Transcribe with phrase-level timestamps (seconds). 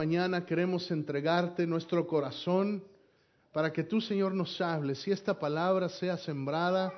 [0.00, 2.82] mañana queremos entregarte nuestro corazón
[3.52, 6.90] para que tú, Señor, nos hables y esta palabra sea sembrada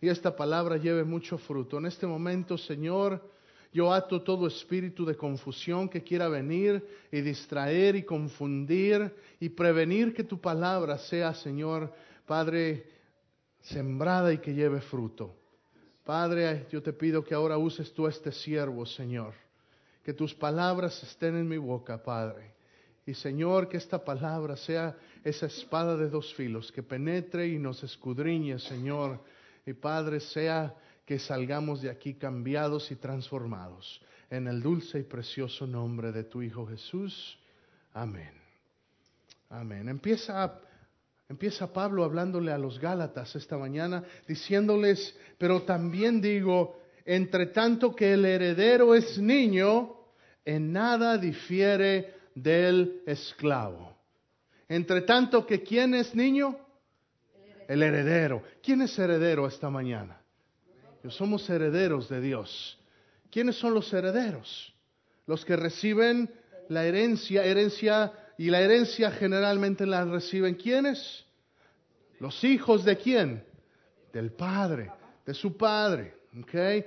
[0.00, 1.76] y esta palabra lleve mucho fruto.
[1.76, 3.20] En este momento, Señor,
[3.74, 6.82] yo ato todo espíritu de confusión que quiera venir
[7.12, 11.92] y distraer y confundir y prevenir que tu palabra sea, Señor,
[12.24, 12.86] Padre,
[13.60, 15.36] sembrada y que lleve fruto.
[16.04, 19.45] Padre, yo te pido que ahora uses tú este siervo, Señor.
[20.06, 22.54] Que tus palabras estén en mi boca, Padre.
[23.04, 27.82] Y Señor, que esta palabra sea esa espada de dos filos, que penetre y nos
[27.82, 29.18] escudriñe, Señor.
[29.66, 30.72] Y Padre, sea
[31.04, 34.00] que salgamos de aquí cambiados y transformados.
[34.30, 37.36] En el dulce y precioso nombre de tu Hijo Jesús.
[37.92, 38.30] Amén.
[39.50, 39.88] Amén.
[39.88, 40.60] Empieza,
[41.28, 48.12] empieza Pablo hablándole a los Gálatas esta mañana, diciéndoles, pero también digo, entre tanto que
[48.12, 49.94] el heredero es niño,
[50.44, 53.96] en nada difiere del esclavo.
[54.68, 56.58] Entre tanto que quién es niño?
[57.68, 58.42] El heredero.
[58.62, 60.20] ¿Quién es heredero esta mañana?
[61.10, 62.78] somos herederos de Dios.
[63.30, 64.74] ¿Quiénes son los herederos?
[65.26, 66.28] Los que reciben
[66.68, 71.24] la herencia, herencia y la herencia generalmente la reciben ¿quiénes?
[72.18, 73.44] Los hijos de quién?
[74.12, 74.90] Del Padre,
[75.24, 76.14] de su Padre.
[76.42, 76.84] ¿Okay?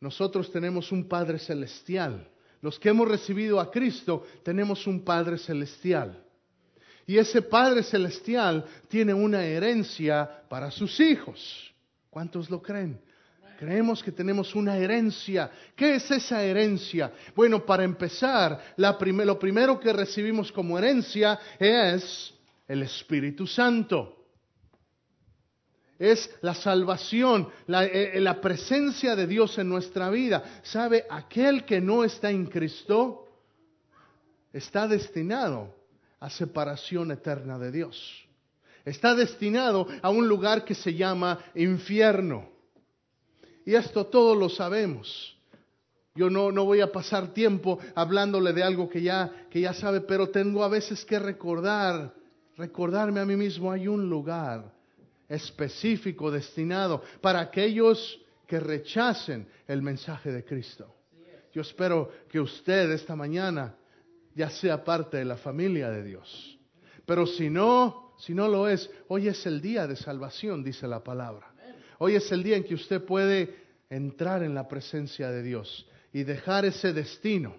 [0.00, 2.28] Nosotros tenemos un Padre celestial.
[2.60, 6.22] Los que hemos recibido a Cristo tenemos un Padre celestial.
[7.06, 11.72] Y ese Padre celestial tiene una herencia para sus hijos.
[12.10, 13.00] ¿Cuántos lo creen?
[13.58, 15.50] Creemos que tenemos una herencia.
[15.74, 17.12] ¿Qué es esa herencia?
[17.34, 22.34] Bueno, para empezar, lo primero que recibimos como herencia es
[22.68, 24.15] el Espíritu Santo.
[25.98, 30.60] Es la salvación, la, eh, la presencia de Dios en nuestra vida.
[30.62, 31.06] ¿Sabe?
[31.08, 33.28] Aquel que no está en Cristo
[34.52, 35.74] está destinado
[36.20, 38.26] a separación eterna de Dios
[38.86, 42.48] está destinado a un lugar que se llama infierno.
[43.66, 45.36] Y esto todos lo sabemos.
[46.14, 50.00] Yo no, no voy a pasar tiempo hablándole de algo que ya, que ya sabe,
[50.00, 52.14] pero tengo a veces que recordar,
[52.56, 54.72] recordarme a mí mismo, hay un lugar
[55.28, 60.94] específico destinado para aquellos que rechacen el mensaje de Cristo.
[61.52, 63.76] Yo espero que usted esta mañana
[64.34, 66.58] ya sea parte de la familia de Dios.
[67.06, 71.02] Pero si no, si no lo es, hoy es el día de salvación, dice la
[71.02, 71.54] palabra.
[71.98, 73.56] Hoy es el día en que usted puede
[73.88, 77.56] entrar en la presencia de Dios y dejar ese destino.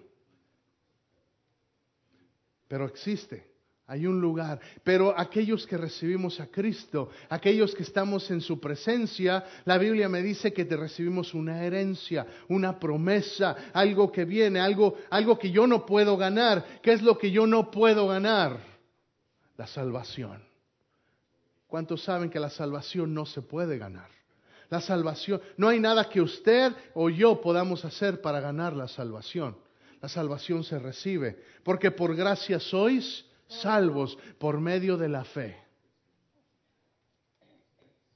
[2.68, 3.47] Pero existe,
[3.88, 4.60] hay un lugar.
[4.84, 10.22] Pero aquellos que recibimos a Cristo, aquellos que estamos en su presencia, la Biblia me
[10.22, 15.66] dice que te recibimos una herencia, una promesa, algo que viene, algo, algo que yo
[15.66, 16.80] no puedo ganar.
[16.82, 18.58] ¿Qué es lo que yo no puedo ganar?
[19.56, 20.42] La salvación.
[21.66, 24.10] ¿Cuántos saben que la salvación no se puede ganar?
[24.68, 29.56] La salvación, no hay nada que usted o yo podamos hacer para ganar la salvación.
[30.02, 35.56] La salvación se recibe, porque por gracia sois salvos por medio de la fe.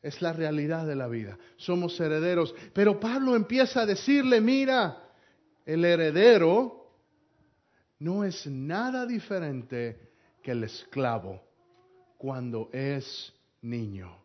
[0.01, 1.39] Es la realidad de la vida.
[1.57, 2.55] Somos herederos.
[2.73, 5.11] Pero Pablo empieza a decirle, mira,
[5.65, 6.91] el heredero
[8.01, 10.11] no es nada diferente
[10.43, 11.41] que el esclavo
[12.19, 13.33] cuando es
[13.63, 14.17] niño.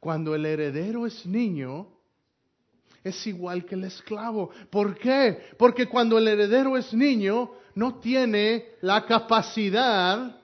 [0.00, 1.86] Cuando el heredero es niño,
[3.04, 4.50] es igual que el esclavo.
[4.70, 5.50] ¿Por qué?
[5.56, 10.41] Porque cuando el heredero es niño, no tiene la capacidad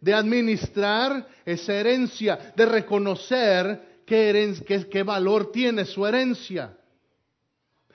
[0.00, 6.76] de administrar esa herencia, de reconocer qué, qué valor tiene su herencia.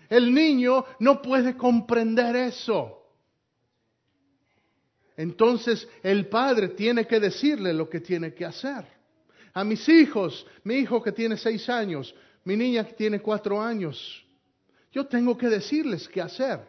[0.10, 3.00] El niño no puede comprender eso.
[5.16, 8.94] Entonces el padre tiene que decirle lo que tiene que hacer
[9.54, 14.26] a mis hijos, mi hijo que tiene seis años, mi niña que tiene cuatro años.
[14.92, 16.60] Yo tengo que decirles qué hacer.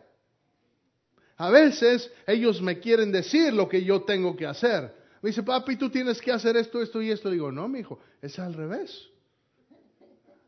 [1.37, 4.95] A veces ellos me quieren decir lo que yo tengo que hacer.
[5.25, 7.31] Me dice, papi, tú tienes que hacer esto, esto y esto.
[7.31, 9.09] Digo, no, mi hijo, es al revés.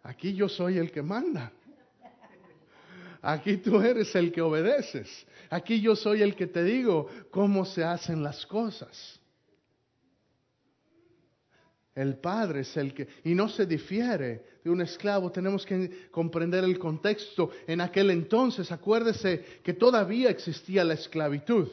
[0.03, 1.51] Aquí yo soy el que manda.
[3.23, 5.09] Aquí tú eres el que obedeces.
[5.49, 9.19] Aquí yo soy el que te digo cómo se hacen las cosas.
[11.95, 16.65] El padre es el que, y no se difiere de un esclavo, tenemos que comprender
[16.65, 17.51] el contexto.
[17.67, 21.67] En aquel entonces, acuérdese que todavía existía la esclavitud.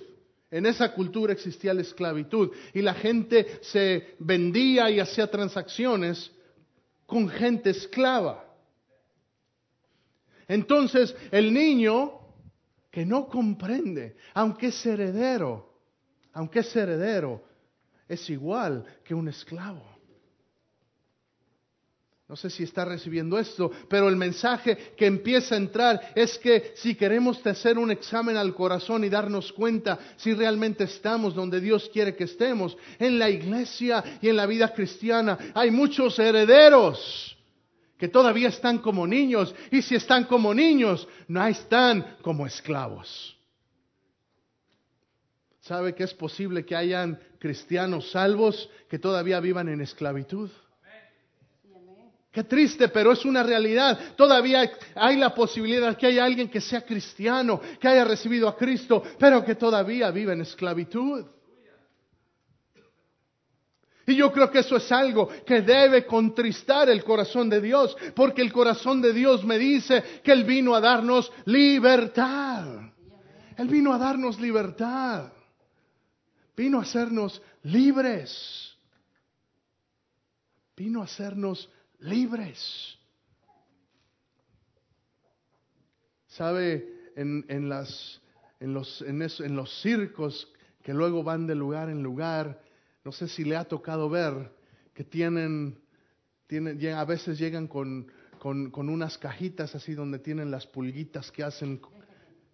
[0.53, 6.31] En esa cultura existía la esclavitud y la gente se vendía y hacía transacciones
[7.07, 8.45] con gente esclava.
[10.47, 12.19] Entonces, el niño
[12.91, 15.73] que no comprende, aunque es heredero,
[16.33, 17.43] aunque es heredero,
[18.07, 19.92] es igual que un esclavo.
[22.33, 26.73] No sé si está recibiendo esto, pero el mensaje que empieza a entrar es que
[26.75, 31.91] si queremos hacer un examen al corazón y darnos cuenta si realmente estamos donde Dios
[31.93, 37.37] quiere que estemos, en la iglesia y en la vida cristiana hay muchos herederos
[37.99, 43.37] que todavía están como niños y si están como niños, no están como esclavos.
[45.61, 50.49] ¿Sabe que es posible que hayan cristianos salvos que todavía vivan en esclavitud?
[52.33, 54.15] Qué triste, pero es una realidad.
[54.15, 59.03] Todavía hay la posibilidad que haya alguien que sea cristiano, que haya recibido a Cristo,
[59.19, 61.27] pero que todavía vive en esclavitud.
[64.07, 68.41] Y yo creo que eso es algo que debe contristar el corazón de Dios, porque
[68.41, 72.65] el corazón de Dios me dice que Él vino a darnos libertad.
[73.55, 75.31] Él vino a darnos libertad.
[76.57, 78.75] Vino a hacernos libres.
[80.75, 81.82] Vino a hacernos libres.
[86.27, 87.11] ¿Sabe?
[87.15, 88.21] En, en, las,
[88.59, 90.51] en, los, en, en los circos
[90.83, 92.61] que luego van de lugar en lugar,
[93.05, 94.51] no sé si le ha tocado ver
[94.93, 95.79] que tienen,
[96.47, 101.43] tienen a veces llegan con, con, con, unas cajitas así donde tienen las pulguitas que
[101.43, 101.79] hacen,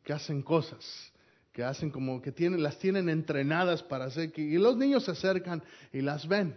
[0.04, 1.12] que hacen cosas,
[1.52, 5.64] que hacen como que tienen, las tienen entrenadas para hacer, y los niños se acercan
[5.92, 6.56] y las ven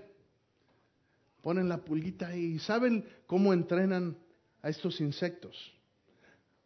[1.43, 4.17] ponen la pulguita y saben cómo entrenan
[4.62, 5.73] a estos insectos.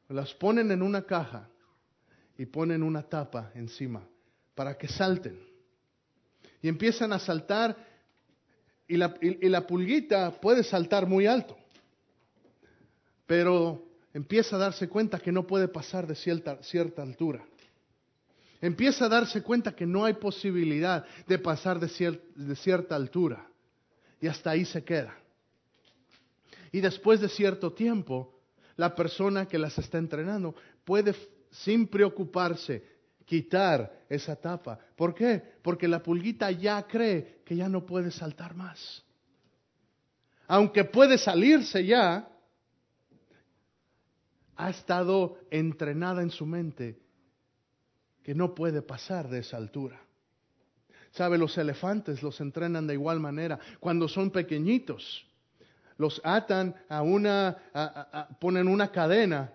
[0.09, 1.49] Las ponen en una caja
[2.39, 4.07] y ponen una tapa encima
[4.55, 5.41] para que salten.
[6.63, 7.77] Y empiezan a saltar
[8.87, 11.57] y la, pulguita puede saltar muy alto,
[13.27, 13.85] pero
[14.15, 17.45] empieza a darse cuenta que no puede pasar de cierta, altura.
[18.61, 23.49] Empieza a darse cuenta que no hay posibilidad de pasar de cierta altura
[24.21, 25.17] y hasta ahí se queda.
[26.73, 28.41] Y después de cierto tiempo,
[28.77, 30.55] la persona que las está entrenando
[30.85, 31.15] puede,
[31.51, 34.79] sin preocuparse, quitar esa tapa.
[34.95, 35.43] ¿Por qué?
[35.63, 39.03] Porque la pulguita ya cree que ya no puede saltar más.
[40.47, 42.29] Aunque puede salirse ya,
[44.57, 46.99] ha estado entrenada en su mente
[48.23, 50.01] que no puede pasar de esa altura.
[51.17, 51.39] ¿Sabe?
[51.39, 53.59] Los elefantes los entrenan de igual manera.
[53.81, 55.25] Cuando son pequeñitos,
[55.97, 57.57] los atan a una,
[58.39, 59.51] ponen una cadena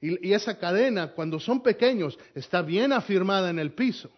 [0.00, 4.10] y, esa cadena, cuando son pequeños, está bien afirmada en el piso.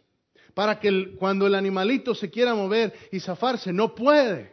[0.54, 4.52] Para que cuando el animalito se quiera mover y zafarse, no puede.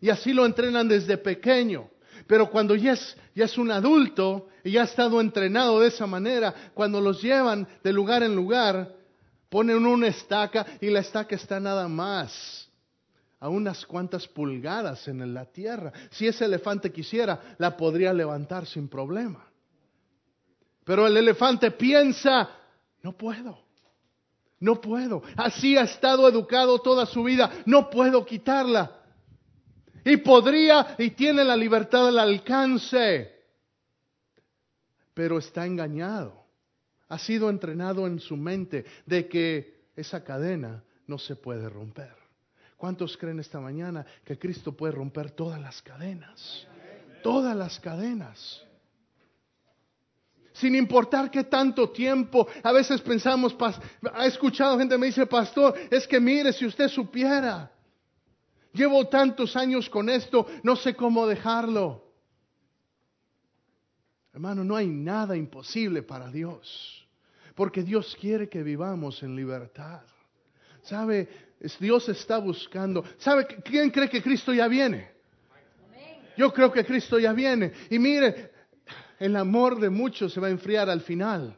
[0.00, 1.88] Y así lo entrenan desde pequeño.
[2.26, 6.08] Pero cuando ya es, ya es un adulto y ya ha estado entrenado de esa
[6.08, 8.95] manera, cuando los llevan de lugar en lugar,
[9.56, 12.70] Ponen una estaca y la estaca está nada más
[13.40, 15.94] a unas cuantas pulgadas en la tierra.
[16.10, 19.50] Si ese elefante quisiera, la podría levantar sin problema.
[20.84, 22.50] Pero el elefante piensa,
[23.02, 23.58] no puedo,
[24.60, 25.22] no puedo.
[25.38, 29.00] Así ha estado educado toda su vida, no puedo quitarla.
[30.04, 33.32] Y podría y tiene la libertad al alcance,
[35.14, 36.45] pero está engañado
[37.08, 42.14] ha sido entrenado en su mente de que esa cadena no se puede romper.
[42.76, 46.66] ¿Cuántos creen esta mañana que Cristo puede romper todas las cadenas?
[47.22, 48.62] Todas las cadenas.
[50.52, 53.54] Sin importar qué tanto tiempo, a veces pensamos,
[54.12, 57.70] ha escuchado gente me dice, pastor, es que mire, si usted supiera,
[58.72, 62.05] llevo tantos años con esto, no sé cómo dejarlo.
[64.36, 67.08] Hermano, no hay nada imposible para Dios,
[67.54, 70.02] porque Dios quiere que vivamos en libertad.
[70.82, 71.26] ¿Sabe?
[71.80, 73.02] Dios está buscando.
[73.16, 75.08] ¿Sabe quién cree que Cristo ya viene?
[76.36, 77.72] Yo creo que Cristo ya viene.
[77.88, 78.50] Y mire,
[79.18, 81.56] el amor de muchos se va a enfriar al final.